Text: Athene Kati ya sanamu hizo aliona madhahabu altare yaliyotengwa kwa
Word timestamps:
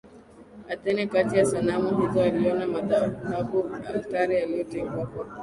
Athene 0.69 1.05
Kati 1.07 1.37
ya 1.37 1.45
sanamu 1.45 2.01
hizo 2.07 2.21
aliona 2.23 2.67
madhahabu 2.67 3.69
altare 3.87 4.39
yaliyotengwa 4.39 5.05
kwa 5.05 5.25